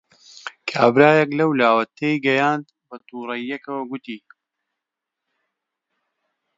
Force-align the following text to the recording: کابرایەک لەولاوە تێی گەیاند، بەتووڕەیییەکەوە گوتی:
کابرایەک 0.69 1.29
لەولاوە 1.39 1.83
تێی 1.95 2.17
گەیاند، 2.25 2.65
بەتووڕەیییەکەوە 2.87 3.81
گوتی: 3.89 4.19